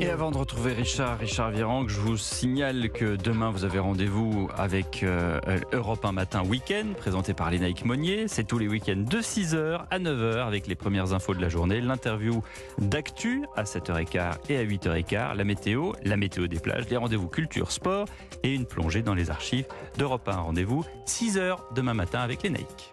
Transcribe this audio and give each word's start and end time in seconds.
Et 0.00 0.08
avant 0.08 0.30
de 0.30 0.38
retrouver 0.38 0.72
Richard, 0.72 1.18
Richard 1.18 1.50
Virenque, 1.50 1.90
je 1.90 2.00
vous 2.00 2.16
signale 2.16 2.88
que 2.88 3.16
demain 3.16 3.50
vous 3.50 3.64
avez 3.64 3.78
rendez-vous 3.78 4.48
avec 4.56 5.02
euh, 5.02 5.38
Europe 5.72 6.02
1 6.02 6.12
Matin 6.12 6.42
Week-end, 6.44 6.86
présenté 6.96 7.34
par 7.34 7.50
Lénaïque 7.50 7.84
Monnier. 7.84 8.26
C'est 8.26 8.44
tous 8.44 8.58
les 8.58 8.68
week-ends 8.68 9.04
de 9.04 9.18
6h 9.18 9.80
à 9.90 9.98
9h 9.98 10.46
avec 10.46 10.66
les 10.66 10.74
premières 10.74 11.12
infos 11.12 11.34
de 11.34 11.42
la 11.42 11.50
journée, 11.50 11.82
l'interview 11.82 12.42
d'actu 12.78 13.44
à 13.54 13.64
7h15 13.64 14.36
et 14.48 14.56
à 14.56 14.64
8h15, 14.64 15.36
la 15.36 15.44
météo, 15.44 15.92
la 16.04 16.16
météo 16.16 16.46
des 16.46 16.58
plages, 16.58 16.88
les 16.88 16.96
rendez-vous 16.96 17.28
culture, 17.28 17.70
sport 17.70 18.06
et 18.44 18.54
une 18.54 18.64
plongée 18.64 19.02
dans 19.02 19.14
les 19.14 19.30
archives 19.30 19.66
d'Europe 19.98 20.26
1. 20.26 20.36
Rendez-vous 20.36 20.84
6h 21.06 21.58
demain 21.74 21.94
matin 21.94 22.20
avec 22.20 22.42
Lénaïque. 22.44 22.92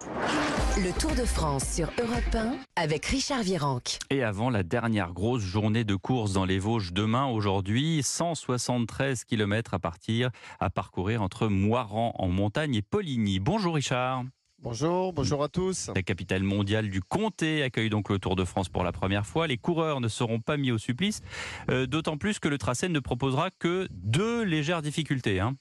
Le 0.78 0.98
Tour 1.00 1.12
de 1.16 1.26
France 1.26 1.76
sur 1.76 1.88
Europe 2.00 2.34
1 2.36 2.56
avec 2.76 3.06
Richard 3.06 3.44
Virenque. 3.44 4.00
Et 4.10 4.24
avant 4.24 4.50
la 4.50 4.64
dernière 4.64 5.12
grosse 5.12 5.42
journée 5.42 5.84
de 5.84 5.96
course 5.96 6.34
dans 6.34 6.46
les 6.46 6.60
Vosges 6.60 6.94
demain, 6.94 7.26
aujourd'hui, 7.28 8.02
173 8.04 9.26
km 9.26 9.74
à 9.74 9.80
partir, 9.80 10.30
à 10.60 10.70
parcourir 10.70 11.22
entre 11.22 11.48
Moiran 11.48 12.14
en 12.18 12.28
montagne 12.30 12.76
et 12.76 12.82
Poligny. 12.82 13.40
Bonjour 13.40 13.76
Richard. 13.76 14.24
Bonjour, 14.60 15.12
bonjour 15.12 15.44
à 15.44 15.50
tous. 15.50 15.90
La 15.96 16.04
capitale 16.04 16.44
mondiale 16.44 16.90
du 16.90 17.02
comté 17.02 17.64
accueille 17.64 17.90
donc 17.90 18.10
le 18.10 18.20
Tour 18.20 18.36
de 18.36 18.46
France 18.46 18.70
pour 18.70 18.84
la 18.84 18.92
première 18.92 19.26
fois. 19.26 19.48
Les 19.48 19.58
coureurs 19.58 20.02
ne 20.02 20.08
seront 20.08 20.40
pas 20.40 20.58
mis 20.58 20.72
au 20.72 20.78
supplice, 20.78 21.22
euh, 21.70 21.88
d'autant 21.88 22.18
plus 22.18 22.40
que 22.40 22.48
le 22.48 22.58
tracé 22.58 22.88
ne 22.88 23.00
proposera 23.00 23.50
que 23.50 23.88
deux 23.92 24.44
légères 24.44 24.82
difficultés. 24.82 25.40
hein. 25.40 25.56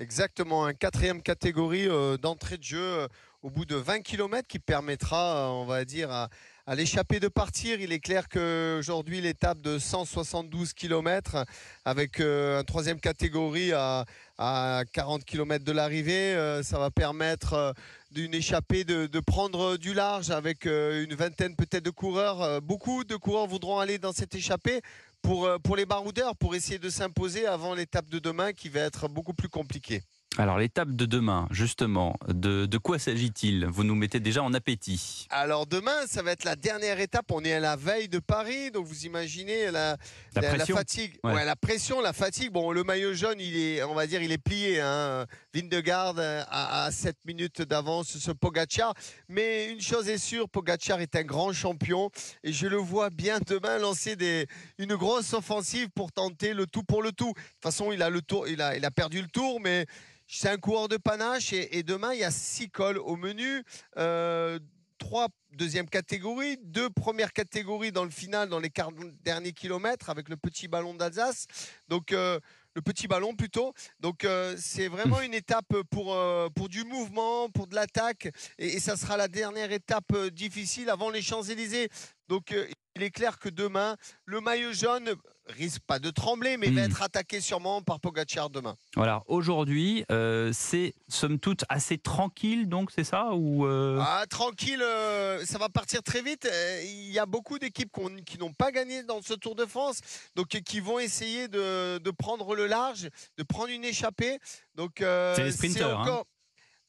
Exactement, 0.00 0.64
un 0.64 0.72
quatrième 0.72 1.20
catégorie 1.20 1.86
euh, 1.86 2.16
d'entrée 2.16 2.56
de 2.56 2.62
jeu 2.62 2.80
euh, 2.80 3.08
au 3.42 3.50
bout 3.50 3.66
de 3.66 3.76
20 3.76 4.00
km 4.00 4.48
qui 4.48 4.58
permettra, 4.58 5.36
euh, 5.36 5.48
on 5.48 5.66
va 5.66 5.84
dire, 5.84 6.10
à, 6.10 6.30
l'échappée 6.74 7.20
de 7.20 7.28
partir. 7.28 7.82
Il 7.82 7.92
est 7.92 8.00
clair 8.00 8.30
qu'aujourd'hui, 8.30 9.20
l'étape 9.20 9.60
de 9.60 9.78
172 9.78 10.72
km 10.72 11.44
avec 11.84 12.18
euh, 12.18 12.60
un 12.60 12.64
troisième 12.64 12.98
catégorie 12.98 13.74
à, 13.74 14.06
à 14.38 14.84
40 14.94 15.22
km 15.26 15.66
de 15.66 15.72
l'arrivée, 15.72 16.60
ça 16.62 16.78
va 16.78 16.90
permettre 16.90 17.74
d'une 18.10 18.32
échappée 18.32 18.84
de, 18.84 19.20
prendre 19.20 19.76
du 19.76 19.92
large 19.92 20.30
avec 20.30 20.64
une 20.64 21.14
vingtaine 21.14 21.56
peut-être 21.56 21.84
de 21.84 21.90
coureurs. 21.90 22.62
Beaucoup 22.62 23.04
de 23.04 23.16
coureurs 23.16 23.48
voudront 23.48 23.80
aller 23.80 23.98
dans 23.98 24.12
cette 24.12 24.34
échappée 24.34 24.80
pour, 25.22 25.46
euh, 25.46 25.58
pour 25.58 25.76
les 25.76 25.86
baroudeurs, 25.86 26.36
pour 26.36 26.54
essayer 26.54 26.78
de 26.78 26.90
s'imposer 26.90 27.46
avant 27.46 27.74
l'étape 27.74 28.08
de 28.08 28.18
demain 28.18 28.52
qui 28.52 28.68
va 28.68 28.80
être 28.80 29.08
beaucoup 29.08 29.34
plus 29.34 29.48
compliquée. 29.48 30.02
Alors 30.38 30.58
l'étape 30.58 30.90
de 30.90 31.06
demain, 31.06 31.48
justement, 31.50 32.16
de, 32.28 32.64
de 32.64 32.78
quoi 32.78 33.00
s'agit-il? 33.00 33.66
Vous 33.66 33.82
nous 33.82 33.96
mettez 33.96 34.20
déjà 34.20 34.44
en 34.44 34.54
appétit. 34.54 35.26
Alors 35.30 35.66
demain, 35.66 36.06
ça 36.06 36.22
va 36.22 36.30
être 36.30 36.44
la 36.44 36.54
dernière 36.54 37.00
étape. 37.00 37.32
On 37.32 37.44
est 37.44 37.52
à 37.52 37.58
la 37.60 37.74
veille 37.74 38.08
de 38.08 38.20
Paris, 38.20 38.70
donc 38.70 38.86
vous 38.86 39.06
imaginez 39.06 39.72
la, 39.72 39.96
La 40.36 40.42
pression 40.42 40.76
fatigue, 40.76 41.18
Ouais. 41.24 41.34
Ouais, 41.34 41.44
la 41.44 41.56
pression, 41.56 42.00
la 42.00 42.12
fatigue. 42.12 42.52
Bon, 42.52 42.70
le 42.70 42.84
maillot 42.84 43.12
jaune, 43.12 43.40
il 43.40 43.56
est, 43.56 43.82
on 43.82 43.94
va 43.94 44.06
dire, 44.06 44.22
il 44.22 44.30
est 44.30 44.38
plié. 44.38 44.80
Hein. 44.80 45.26
Vindegaard 45.52 46.14
euh, 46.18 46.42
à, 46.48 46.84
à 46.84 46.90
7 46.92 47.16
minutes 47.26 47.62
d'avance 47.62 48.16
sur 48.16 48.36
Pogacar. 48.36 48.94
Mais 49.28 49.66
une 49.72 49.80
chose 49.80 50.08
est 50.08 50.18
sûre, 50.18 50.48
Pogacar 50.48 51.00
est 51.00 51.16
un 51.16 51.24
grand 51.24 51.52
champion 51.52 52.08
et 52.44 52.52
je 52.52 52.68
le 52.68 52.76
vois 52.76 53.10
bien 53.10 53.40
demain 53.44 53.78
lancer 53.78 54.14
des, 54.14 54.46
une 54.78 54.94
grosse 54.94 55.32
offensive 55.32 55.88
pour 55.92 56.12
tenter 56.12 56.54
le 56.54 56.66
tout 56.66 56.84
pour 56.84 57.02
le 57.02 57.10
tout. 57.10 57.32
De 57.32 57.34
toute 57.34 57.62
façon, 57.62 57.90
il 57.90 58.00
a 58.00 58.10
le 58.10 58.22
tour, 58.22 58.46
il 58.46 58.62
a, 58.62 58.76
il 58.76 58.84
a 58.84 58.92
perdu 58.92 59.20
le 59.20 59.28
tour, 59.28 59.60
mais 59.60 59.86
c'est 60.30 60.48
un 60.48 60.58
coureur 60.58 60.88
de 60.88 60.96
panache 60.96 61.52
et, 61.52 61.78
et 61.78 61.82
demain 61.82 62.12
il 62.14 62.20
y 62.20 62.24
a 62.24 62.30
six 62.30 62.70
cols 62.70 62.98
au 62.98 63.16
menu. 63.16 63.62
Euh, 63.96 64.58
trois 64.98 65.28
deuxième 65.52 65.88
catégories, 65.88 66.58
deux 66.62 66.90
premières 66.90 67.32
catégories 67.32 67.90
dans 67.90 68.04
le 68.04 68.10
final, 68.10 68.48
dans 68.48 68.60
les 68.60 68.70
40 68.70 68.94
derniers 69.22 69.52
kilomètres, 69.52 70.10
avec 70.10 70.28
le 70.28 70.36
petit 70.36 70.68
ballon 70.68 70.94
d'Alsace. 70.94 71.46
Donc, 71.88 72.12
euh, 72.12 72.38
le 72.74 72.82
petit 72.82 73.08
ballon 73.08 73.34
plutôt. 73.34 73.72
Donc, 73.98 74.24
euh, 74.24 74.54
c'est 74.58 74.86
vraiment 74.86 75.20
une 75.22 75.34
étape 75.34 75.74
pour, 75.90 76.14
euh, 76.14 76.48
pour 76.54 76.68
du 76.68 76.84
mouvement, 76.84 77.50
pour 77.50 77.66
de 77.66 77.74
l'attaque. 77.74 78.28
Et, 78.58 78.74
et 78.74 78.80
ça 78.80 78.96
sera 78.96 79.16
la 79.16 79.26
dernière 79.26 79.72
étape 79.72 80.16
difficile 80.28 80.88
avant 80.88 81.10
les 81.10 81.22
Champs-Élysées. 81.22 81.88
Donc, 82.28 82.54
il 83.00 83.04
est 83.04 83.10
clair 83.10 83.38
que 83.38 83.48
demain, 83.48 83.96
le 84.26 84.40
maillot 84.42 84.72
jaune 84.74 85.14
risque 85.48 85.80
pas 85.86 85.98
de 85.98 86.10
trembler, 86.10 86.56
mais 86.58 86.66
va 86.68 86.82
Mhm. 86.82 86.90
être 86.90 87.02
attaqué 87.02 87.40
sûrement 87.40 87.80
par 87.82 87.98
Pogacar 87.98 88.50
demain. 88.50 88.76
Voilà, 88.94 89.22
aujourd'hui, 89.26 90.04
euh, 90.12 90.50
c'est 90.52 90.92
somme 91.08 91.38
toute 91.40 91.64
assez 91.70 91.96
tranquille, 91.98 92.68
donc 92.68 92.90
c'est 92.94 93.02
ça 93.04 93.32
ou 93.32 93.66
euh, 93.66 93.98
Ah, 94.00 94.24
tranquille, 94.28 94.82
euh, 94.82 95.44
ça 95.46 95.58
va 95.58 95.68
partir 95.70 96.02
très 96.02 96.20
vite. 96.22 96.44
Euh, 96.46 96.82
Il 96.84 97.10
y 97.10 97.18
a 97.18 97.26
beaucoup 97.26 97.58
d'équipes 97.58 97.90
qu'on- 97.90 98.16
qui 98.24 98.38
n'ont 98.38 98.52
pas 98.52 98.70
gagné 98.70 99.02
dans 99.02 99.22
ce 99.22 99.34
Tour 99.34 99.56
de 99.56 99.64
France, 99.66 100.00
donc 100.36 100.48
qui 100.48 100.78
vont 100.78 100.98
essayer 101.00 101.48
de, 101.48 101.98
de 101.98 102.10
prendre 102.12 102.54
le 102.54 102.66
large, 102.66 103.08
de 103.38 103.42
prendre 103.42 103.70
une 103.70 103.84
échappée. 103.84 104.38
Donc 104.76 104.96
C'est 104.98 105.42
les 105.44 105.52
sprinters, 105.52 105.98
hein. 106.00 106.22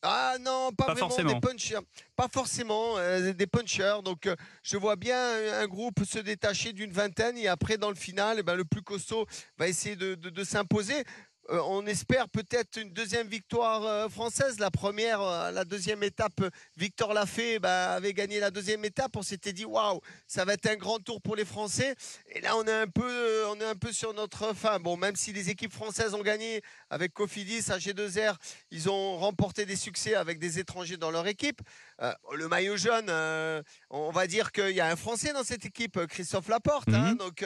Ah 0.04 0.36
non, 0.40 0.72
pas, 0.72 0.86
Pas 0.88 0.94
vraiment 0.94 1.10
forcément. 1.10 1.34
des 1.34 1.40
punchers. 1.40 1.80
Pas 2.16 2.28
forcément 2.28 2.98
euh, 2.98 3.34
des 3.34 3.46
punchers. 3.48 3.98
Donc 4.04 4.26
euh, 4.26 4.36
je 4.64 4.78
vois 4.78 4.96
bien 4.96 5.16
un, 5.18 5.60
un 5.62 5.68
groupe 5.68 6.04
se 6.06 6.18
détacher 6.20 6.74
d'une 6.74 6.92
vingtaine 6.92 7.38
et 7.38 7.48
après 7.48 7.78
dans 7.78 7.90
le 7.90 7.96
final, 7.96 8.38
eh 8.40 8.44
ben, 8.44 8.56
le 8.56 8.66
plus 8.66 8.82
costaud 8.82 9.26
va 9.58 9.68
essayer 9.68 9.96
de, 9.96 10.16
de- 10.16 10.30
de 10.32 10.44
s'imposer. 10.44 11.04
Euh, 11.50 11.60
on 11.66 11.86
espère 11.88 12.30
peut-être 12.30 12.78
une 12.80 12.92
deuxième 12.92 13.28
victoire 13.28 13.84
euh, 13.84 14.10
française. 14.10 14.60
La 14.60 14.70
première, 14.70 15.22
euh, 15.22 15.52
la 15.52 15.66
deuxième 15.66 16.04
étape, 16.04 16.42
Victor 16.78 17.14
Lafay 17.14 17.60
bah, 17.60 17.94
avait 17.94 18.14
gagné 18.14 18.40
la 18.40 18.52
deuxième 18.52 18.86
étape. 18.86 19.16
On 19.16 19.24
s'était 19.24 19.52
dit 19.54 19.66
waouh, 19.66 20.02
ça 20.28 20.46
va 20.46 20.54
être 20.54 20.68
un 20.68 20.76
grand 20.76 21.00
tour 21.00 21.20
pour 21.22 21.36
les 21.36 21.46
Français. 21.46 21.96
Et 22.28 22.42
là, 22.42 22.56
on 22.58 22.64
est 22.66 22.72
un 22.74 22.88
peu, 22.88 23.46
on 23.48 23.60
est 23.60 23.66
un 23.66 23.76
peu 23.76 23.92
sur 23.92 24.14
notre 24.14 24.54
fin. 24.56 24.80
Bon, 24.80 24.98
même 24.98 25.16
si 25.16 25.34
les 25.34 25.50
équipes 25.50 25.74
françaises 25.74 26.14
ont 26.14 26.22
gagné 26.22 26.62
avec 26.90 27.14
Cofidis, 27.14 27.62
AG2R, 27.62 28.36
ils 28.70 28.90
ont 28.90 29.18
remporté 29.18 29.66
des 29.66 29.76
succès 29.76 30.14
avec 30.16 30.38
des 30.38 30.60
étrangers 30.60 30.98
dans 30.98 31.12
leur 31.12 31.28
équipe. 31.28 31.62
Le 32.34 32.48
maillot 32.48 32.78
jaune, 32.78 33.12
on 33.92 34.12
va 34.12 34.26
dire 34.26 34.52
qu'il 34.52 34.72
y 34.72 34.80
a 34.82 34.88
un 34.88 34.96
Français 34.96 35.34
dans 35.34 35.44
cette 35.44 35.66
équipe, 35.66 36.04
Christophe 36.08 36.48
Laporte. 36.48 36.90
hein. 36.90 37.12
Mhm. 37.12 37.18
donc 37.18 37.46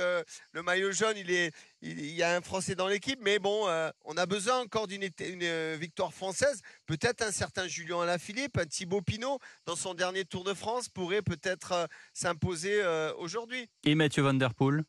le 0.51 0.63
maillot 0.63 0.91
jaune, 0.91 1.17
il 1.17 1.29
est, 1.29 1.51
il 1.91 2.11
y 2.15 2.23
a 2.23 2.35
un 2.35 2.41
Français 2.41 2.75
dans 2.75 2.87
l'équipe, 2.87 3.19
mais 3.21 3.39
bon, 3.39 3.67
euh, 3.67 3.89
on 4.05 4.17
a 4.17 4.25
besoin 4.25 4.59
encore 4.59 4.87
d'une 4.87 5.07
euh, 5.21 5.77
victoire 5.79 6.13
française. 6.13 6.61
Peut-être 6.85 7.21
un 7.21 7.31
certain 7.31 7.67
Julien 7.67 8.01
Alaphilippe, 8.01 8.57
un 8.57 8.65
Thibaut 8.65 9.01
Pinot, 9.01 9.39
dans 9.65 9.75
son 9.75 9.93
dernier 9.93 10.25
Tour 10.25 10.43
de 10.43 10.53
France, 10.53 10.89
pourrait 10.89 11.21
peut-être 11.21 11.71
euh, 11.73 11.85
s'imposer 12.13 12.83
aujourd'hui. 13.17 13.69
et 13.83 13.95
Mathieu 13.95 14.23
Van 14.23 14.33
Der 14.33 14.53
Poel? 14.53 14.83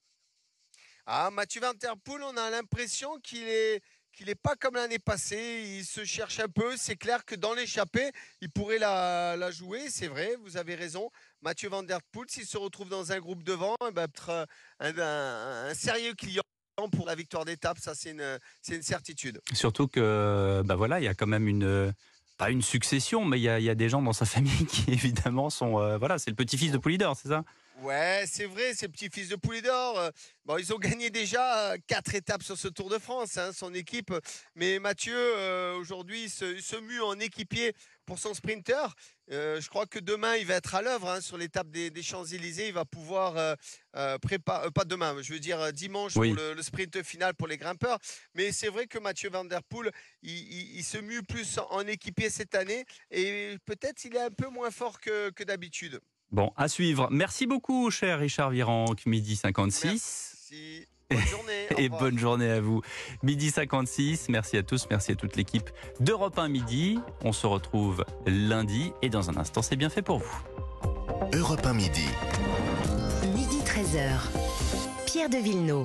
Ah, 1.07 1.31
Mathieu 1.31 1.61
Van 1.61 1.75
Der 1.75 1.97
Poel, 1.97 2.23
on 2.23 2.37
a 2.37 2.51
l'impression 2.51 3.19
qu'il 3.21 3.47
est 3.49 3.81
qu'il 4.13 4.29
n'est 4.29 4.35
pas 4.35 4.57
comme 4.57 4.77
l'année 4.77 4.99
passée, 4.99 5.63
il 5.77 5.85
se 5.85 6.03
cherche 6.07 6.41
un 6.41 6.49
peu. 6.49 6.75
C'est 6.79 6.97
clair 6.97 7.27
que 7.27 7.35
dans 7.35 7.53
l'échappée, 7.53 8.11
il 8.41 8.51
pourrait 8.51 8.79
la, 8.79 9.37
la 9.37 9.51
jouer, 9.51 9.91
c'est 9.91 10.07
vrai, 10.07 10.37
vous 10.41 10.57
avez 10.57 10.75
raison. 10.75 11.11
Mathieu 11.43 11.69
Van 11.69 11.83
Der 11.83 12.01
Poel, 12.13 12.25
s'il 12.31 12.47
se 12.47 12.57
retrouve 12.57 12.89
dans 12.89 13.13
un 13.13 13.19
groupe 13.21 13.43
devant, 13.43 13.77
eh 13.87 13.91
ben, 13.93 14.05
être 14.05 14.31
un, 14.31 14.47
un- 14.99 15.67
un 15.69 15.75
sérieux 15.75 16.15
client 16.15 16.43
pour 16.93 17.07
la 17.07 17.15
victoire 17.15 17.45
d'étape, 17.45 17.79
ça 17.79 17.95
c'est 17.95 18.11
une, 18.11 18.39
une 18.69 18.83
certitude. 18.83 19.41
Surtout 19.53 19.89
que, 19.89 20.63
bah 20.65 20.77
voilà, 20.77 21.01
il 21.01 21.05
y 21.05 21.09
a 21.09 21.15
quand 21.15 21.27
même 21.27 21.49
une 21.49 21.93
pas 22.37 22.51
une 22.51 22.63
succession, 22.63 23.25
mais 23.25 23.41
il 23.41 23.43
y 23.43 23.63
y 23.63 23.71
a 23.71 23.75
des 23.75 23.89
gens 23.89 24.03
dans 24.03 24.13
sa 24.13 24.27
famille 24.27 24.67
qui 24.67 24.93
évidemment 24.93 25.51
sont, 25.51 25.81
euh, 25.81 25.99
voilà, 25.99 26.19
c'est 26.19 26.31
le 26.31 26.37
petit-fils 26.37 26.73
de 26.73 26.79
Poulidor, 26.79 27.17
c'est 27.17 27.29
ça? 27.29 27.45
Ouais, 27.83 28.25
c'est 28.27 28.47
vrai, 28.47 28.73
ces 28.73 28.89
petits-fils 28.89 29.29
de 29.29 29.37
Poulidor, 29.37 29.99
euh, 29.99 30.11
bon, 30.47 30.57
ils 30.57 30.73
ont 30.73 30.79
gagné 30.79 31.11
déjà 31.11 31.73
euh, 31.73 31.77
quatre 31.87 32.15
étapes 32.15 32.43
sur 32.43 32.57
ce 32.57 32.69
Tour 32.69 32.89
de 32.89 32.97
France, 32.99 33.37
hein, 33.37 33.53
son 33.53 33.75
équipe. 33.75 34.15
Mais 34.55 34.79
Mathieu, 34.79 35.15
euh, 35.15 35.75
aujourd'hui, 35.77 36.31
se, 36.31 36.59
se 36.59 36.77
mue 36.77 37.03
en 37.03 37.21
équipier 37.21 37.75
pour 38.07 38.19
son 38.19 38.33
sprinter. 38.33 38.95
Je 39.29 39.69
crois 39.69 39.85
que 39.85 39.99
demain, 39.99 40.37
il 40.37 40.47
va 40.47 40.55
être 40.55 40.75
à 40.75 40.81
l'œuvre 40.81 41.11
hein, 41.11 41.21
sur 41.21 41.37
l'étape 41.37 41.69
des, 41.69 41.91
des 41.91 42.03
Champs-Élysées. 42.03 42.69
Il 42.69 42.73
va 42.73 42.85
pouvoir 42.87 43.57
préparer, 44.23 44.71
pas 44.71 44.85
demain, 44.85 45.21
je 45.21 45.33
veux 45.35 45.41
dire 45.41 45.73
dimanche 45.73 46.17
Oui. 46.17 46.29
pour 46.29 46.37
le, 46.37 46.55
le 46.55 46.63
sprint 46.63 47.03
final 47.03 47.35
pour 47.35 47.49
les 47.49 47.57
grimpeurs. 47.59 47.99
Mais 48.35 48.53
c'est 48.53 48.69
vrai 48.69 48.87
que 48.87 48.99
Mathieu 49.01 49.29
Van 49.29 49.45
Der 49.45 49.63
Poel, 49.65 49.91
il, 50.23 50.31
il- 50.33 50.77
il 50.79 50.85
se 50.85 50.99
mue 50.99 51.23
plus 51.25 51.59
en 51.71 51.85
équipier 51.89 52.31
cette 52.31 52.55
année 52.55 52.85
et 53.11 53.57
peut-être 53.67 54.05
il 54.05 54.15
est 54.15 54.21
un 54.21 54.31
peu 54.31 54.49
moins 54.49 54.71
fort 54.71 55.01
que, 55.01 55.31
que 55.31 55.43
d'habitude. 55.43 56.01
Bon, 56.33 56.51
à 56.57 56.69
suivre. 56.69 57.09
Merci 57.11 57.47
beaucoup, 57.47 57.91
cher 57.91 58.19
Richard 58.19 58.51
Virenque, 58.51 59.07
midi 59.07 59.37
56. 59.37 59.87
Merci. 60.51 60.87
Bonne 61.11 61.21
journée. 61.31 61.67
Et 61.79 61.89
bonne 61.89 62.19
journée 62.19 62.51
à 62.51 62.61
vous. 62.61 62.83
Midi 63.23 63.51
56, 63.51 64.29
merci 64.29 64.57
à 64.57 64.63
tous, 64.63 64.87
merci 64.91 65.13
à 65.13 65.15
toute 65.15 65.37
l'équipe 65.37 65.71
d'Europe 66.01 66.39
1 66.39 66.49
Midi. 66.49 66.99
On 67.23 67.33
se 67.33 67.47
retrouve 67.47 68.05
lundi 68.27 68.93
et 69.03 69.09
dans 69.09 69.31
un 69.31 69.37
instant, 69.37 69.63
c'est 69.63 69.77
bien 69.77 69.89
fait 69.89 70.03
pour 70.03 70.19
vous. 70.19 70.43
Europe 71.33 71.65
1 71.65 71.73
midi. 71.75 72.07
Midi 73.35 73.59
13h. 73.65 74.19
Pierre 75.07 75.31
de 75.31 75.39
Villeneuve. 75.39 75.75